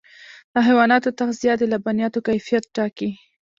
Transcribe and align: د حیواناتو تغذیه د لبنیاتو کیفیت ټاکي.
د 0.53 0.55
حیواناتو 0.67 1.15
تغذیه 1.19 1.53
د 1.57 1.63
لبنیاتو 1.73 2.19
کیفیت 2.27 2.63
ټاکي. 2.75 3.09